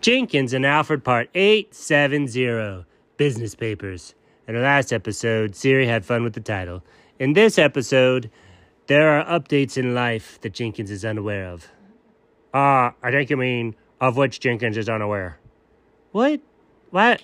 [0.00, 2.86] Jenkins and Alfred Part 870
[3.18, 4.14] Business Papers.
[4.48, 6.82] In the last episode, Siri had fun with the title.
[7.18, 8.30] In this episode,
[8.86, 11.68] there are updates in life that Jenkins is unaware of.
[12.54, 15.38] Ah, uh, I think you mean of which Jenkins is unaware.
[16.12, 16.40] What?
[16.88, 17.22] What?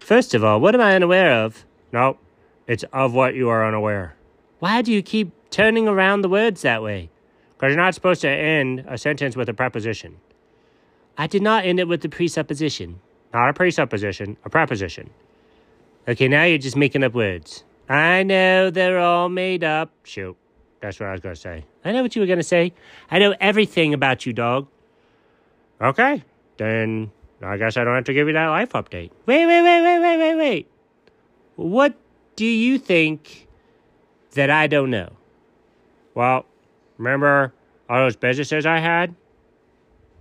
[0.00, 1.64] First of all, what am I unaware of?
[1.92, 2.18] Nope,
[2.66, 4.16] it's of what you are unaware.
[4.58, 7.10] Why do you keep turning around the words that way?
[7.52, 10.16] Because you're not supposed to end a sentence with a preposition.
[11.16, 13.00] I did not end it with a presupposition.
[13.32, 15.10] Not a presupposition, a preposition.
[16.08, 17.64] Okay, now you're just making up words.
[17.88, 19.90] I know they're all made up.
[20.04, 20.36] Shoot,
[20.80, 21.64] that's what I was going to say.
[21.84, 22.72] I know what you were going to say.
[23.10, 24.68] I know everything about you, dog.
[25.80, 26.22] Okay,
[26.56, 27.10] then
[27.42, 29.10] I guess I don't have to give you that life update.
[29.26, 30.70] Wait, wait, wait, wait, wait, wait, wait.
[31.56, 31.94] What
[32.36, 33.46] do you think
[34.32, 35.10] that I don't know?
[36.14, 36.46] Well,
[36.98, 37.52] remember
[37.88, 39.14] all those businesses I had?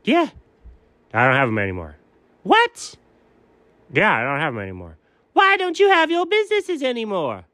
[0.04, 0.30] Yeah.
[1.14, 1.96] I don't have them anymore.
[2.44, 2.96] What?
[3.94, 4.98] Yeah, I don't have them anymore.
[5.34, 7.46] Why don't you have your businesses anymore?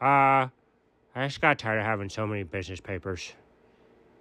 [0.00, 0.48] Uh,
[1.14, 3.32] I just got tired of having so many business papers.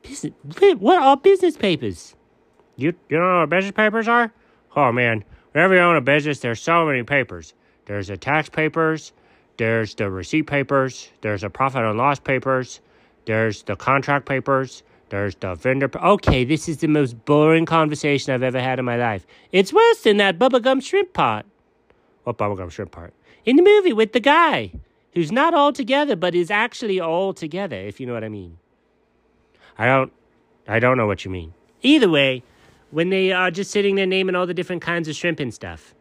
[0.04, 0.34] Business?
[0.78, 2.16] What are business papers?
[2.76, 4.32] You you don't know what business papers are?
[4.76, 7.54] Oh man, whenever you own a business, there's so many papers.
[7.86, 9.12] There's the tax papers,
[9.58, 12.82] there's the receipt papers, there's the profit and loss papers,
[13.26, 15.92] there's the contract papers, there's the vendor.
[15.94, 19.28] Okay, this is the most boring conversation I've ever had in my life.
[19.52, 21.46] It's worse than that bubblegum shrimp part.
[22.24, 23.14] What bubblegum shrimp part?
[23.46, 24.72] In the movie with the guy
[25.14, 28.58] who's not all together but is actually all together, if you know what I mean.
[29.78, 30.14] I don't
[30.66, 31.54] I don't know what you mean.
[31.82, 32.44] Either way,
[32.92, 35.94] when they are just sitting there naming all the different kinds of shrimp and stuff.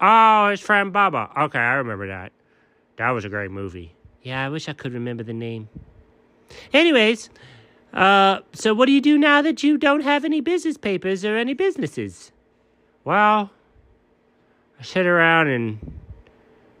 [0.00, 1.36] Oh, it's from Bubba.
[1.36, 2.32] Okay, I remember that.
[2.96, 3.94] That was a great movie.
[4.22, 5.68] Yeah, I wish I could remember the name.
[6.72, 7.30] Anyways,
[7.96, 11.36] uh, so what do you do now that you don't have any business papers or
[11.36, 12.30] any businesses?
[13.04, 13.50] Well,
[14.78, 15.92] I sit around and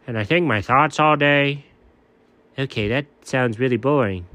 [0.06, 1.64] and I think my thoughts all day.
[2.58, 4.26] Okay, that sounds really boring.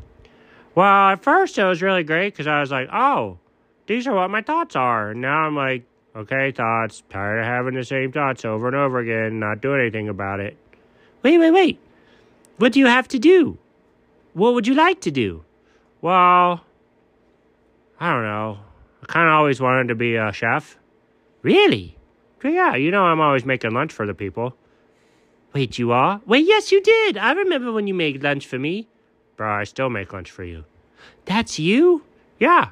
[0.73, 3.37] Well, at first it was really great because I was like, oh,
[3.85, 5.11] these are what my thoughts are.
[5.11, 5.83] And now I'm like,
[6.15, 10.09] okay, thoughts, tired of having the same thoughts over and over again, not doing anything
[10.09, 10.57] about it.
[11.21, 11.79] Wait, wait, wait.
[12.57, 13.59] What do you have to do?
[14.33, 15.43] What would you like to do?
[16.01, 16.65] Well,
[18.01, 18.57] I don't know.
[19.03, 20.79] I kind of always wanted to be a chef.
[21.43, 21.95] Really?
[22.43, 24.55] Yeah, you know I'm always making lunch for the people.
[25.53, 26.19] Wait, you are?
[26.25, 27.15] Wait, yes, you did.
[27.15, 28.87] I remember when you made lunch for me.
[29.37, 30.65] Bro, I still make lunch for you.
[31.25, 32.03] That's you?
[32.39, 32.71] Yeah.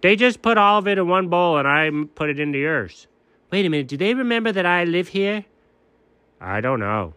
[0.00, 3.06] They just put all of it in one bowl and I put it into yours.
[3.52, 5.44] Wait a minute, do they remember that I live here?
[6.40, 7.14] I don't know.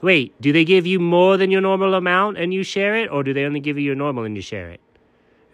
[0.00, 3.24] Wait, do they give you more than your normal amount and you share it, or
[3.24, 4.80] do they only give you your normal and you share it?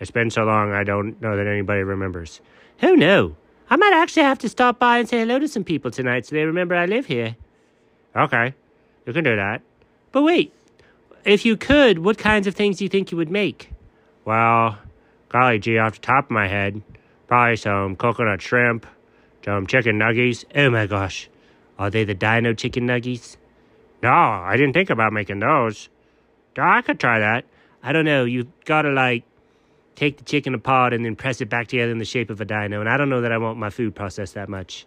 [0.00, 2.40] It's been so long, I don't know that anybody remembers.
[2.78, 3.36] Who no?
[3.70, 6.34] I might actually have to stop by and say hello to some people tonight so
[6.34, 7.36] they remember I live here.
[8.14, 8.54] Okay,
[9.06, 9.62] you can do that.
[10.12, 10.52] But wait,
[11.24, 13.70] if you could, what kinds of things do you think you would make?
[14.24, 14.78] Well,
[15.28, 16.82] golly gee, off the top of my head,
[17.26, 18.86] probably some coconut shrimp,
[19.44, 20.44] some chicken nuggies.
[20.54, 21.28] Oh my gosh,
[21.78, 23.36] are they the dino chicken nuggies?
[24.02, 25.88] No, I didn't think about making those.
[26.56, 27.44] I could try that.
[27.82, 29.24] I don't know, you've gotta like
[29.94, 32.44] take the chicken apart and then press it back together in the shape of a
[32.44, 32.80] dino.
[32.80, 34.86] And I don't know that I want my food processed that much.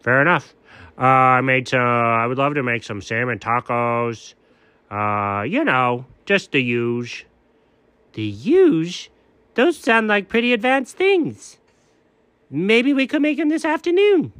[0.00, 0.54] Fair enough.
[0.98, 1.80] Uh, I made some.
[1.80, 4.34] I would love to make some salmon tacos.
[4.90, 7.26] Uh, you know, just the huge.
[8.14, 9.10] The huge?
[9.54, 11.58] Those sound like pretty advanced things.
[12.50, 14.32] Maybe we could make them this afternoon.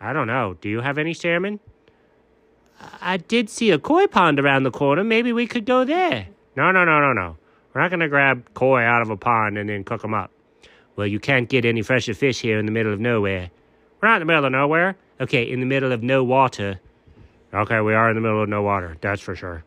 [0.00, 0.56] I don't know.
[0.60, 1.60] Do you have any salmon?
[3.00, 5.02] I did see a koi pond around the corner.
[5.02, 6.28] Maybe we could go there.
[6.54, 7.36] No, no, no, no, no.
[7.76, 10.30] We're not going to grab koi out of a pond and then cook them up.
[10.96, 13.50] Well, you can't get any fresher fish here in the middle of nowhere.
[14.00, 14.96] We're not in the middle of nowhere.
[15.20, 16.80] Okay, in the middle of no water.
[17.52, 18.96] Okay, we are in the middle of no water.
[19.02, 19.62] That's for sure.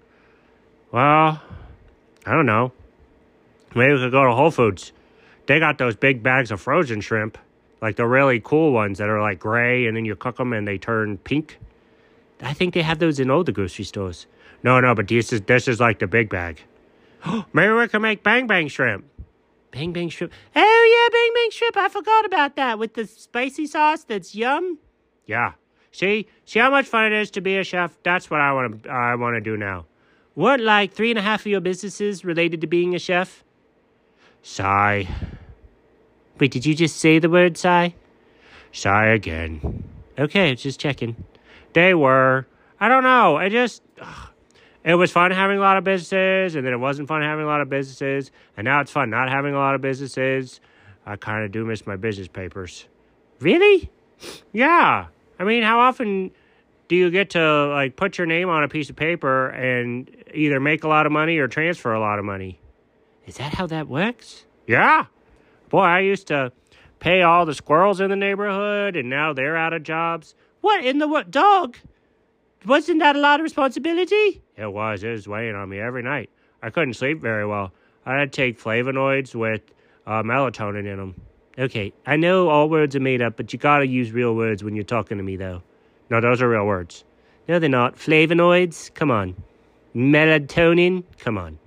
[0.91, 1.39] Well,
[2.25, 2.71] I don't know.
[3.75, 4.91] Maybe we could go to Whole Foods.
[5.45, 7.37] They got those big bags of frozen shrimp,
[7.79, 10.67] like the really cool ones that are like gray, and then you cook them and
[10.67, 11.59] they turn pink.
[12.41, 14.25] I think they have those in all the grocery stores.
[14.63, 16.63] No, no, but this is this is like the big bag.
[17.53, 19.05] Maybe we can make bang bang shrimp.
[19.71, 20.31] Bang bang shrimp.
[20.55, 21.77] Oh yeah, bang bang shrimp.
[21.77, 24.03] I forgot about that with the spicy sauce.
[24.03, 24.79] That's yum.
[25.25, 25.53] Yeah.
[25.91, 27.97] See, see how much fun it is to be a chef.
[28.03, 28.89] That's what I want to.
[28.89, 29.85] I want to do now.
[30.35, 33.43] What, like three and a half of your businesses related to being a chef?
[34.41, 35.07] Sigh.
[36.39, 37.95] Wait, did you just say the word sigh?
[38.71, 39.83] Sigh again.
[40.17, 41.15] Okay, just checking.
[41.73, 42.47] They were.
[42.79, 43.35] I don't know.
[43.35, 43.81] I just.
[43.99, 44.29] Ugh
[44.89, 47.47] it was fun having a lot of businesses, and then it wasn't fun having a
[47.47, 50.59] lot of businesses, and now it's fun not having a lot of businesses.
[51.05, 52.87] I kind of do miss my business papers.
[53.39, 53.91] Really?
[54.51, 55.07] Yeah.
[55.37, 56.31] I mean, how often
[56.87, 60.59] do you get to like put your name on a piece of paper and either
[60.59, 62.59] make a lot of money or transfer a lot of money?
[63.27, 64.45] Is that how that works?
[64.65, 65.05] Yeah.
[65.69, 66.51] Boy, I used to
[66.99, 70.33] pay all the squirrels in the neighborhood and now they're out of jobs.
[70.61, 71.77] What in the what dog?
[72.65, 74.41] Wasn't that a lot of responsibility?
[74.59, 75.03] It was.
[75.03, 76.29] It was weighing on me every night.
[76.61, 77.71] I couldn't sleep very well.
[78.05, 79.61] I had to take flavonoids with
[80.05, 81.15] uh, melatonin in them.
[81.57, 84.75] Okay, I know all words are made up, but you gotta use real words when
[84.75, 85.61] you're talking to me, though.
[86.09, 87.03] No, those are real words.
[87.47, 87.95] No, they're not.
[87.95, 88.93] Flavonoids?
[88.93, 89.35] Come on.
[89.95, 91.03] Melatonin?
[91.19, 91.57] Come on.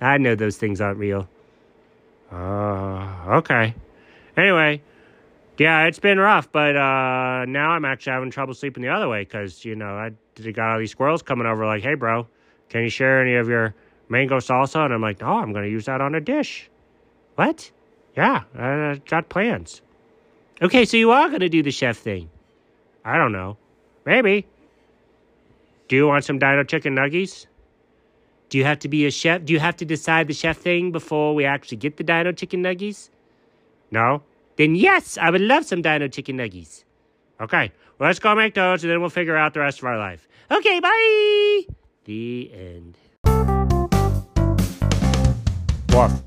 [0.00, 1.28] I know those things aren't real.
[2.30, 3.74] Uh, okay.
[4.36, 4.82] Anyway,
[5.58, 9.22] yeah, it's been rough, but uh, now I'm actually having trouble sleeping the other way
[9.22, 10.10] because, you know, I
[10.52, 12.26] got all these squirrels coming over like, hey, bro,
[12.68, 13.74] can you share any of your
[14.08, 14.84] mango salsa?
[14.84, 16.68] And I'm like, oh, I'm going to use that on a dish.
[17.36, 17.70] What?
[18.16, 19.82] Yeah, I got plans.
[20.60, 22.30] Okay, so you are going to do the chef thing.
[23.04, 23.58] I don't know.
[24.04, 24.46] Maybe.
[25.88, 27.46] Do you want some dino chicken nuggies?
[28.48, 29.44] Do you have to be a chef?
[29.44, 32.62] Do you have to decide the chef thing before we actually get the dino chicken
[32.62, 33.10] nuggies?
[33.90, 34.22] No.
[34.56, 36.84] Then yes, I would love some dino chicken nuggies.
[37.40, 39.98] Okay, well, let's go make those and then we'll figure out the rest of our
[39.98, 40.26] life.
[40.50, 41.62] Okay, bye.
[42.04, 42.98] The end.
[45.92, 46.22] Woof.